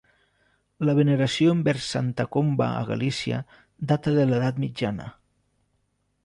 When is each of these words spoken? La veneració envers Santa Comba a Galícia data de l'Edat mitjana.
La 0.87 0.93
veneració 0.99 1.51
envers 1.57 1.89
Santa 1.95 2.25
Comba 2.37 2.71
a 2.79 2.79
Galícia 2.87 3.43
data 3.93 4.15
de 4.17 4.25
l'Edat 4.31 4.59
mitjana. 4.65 5.07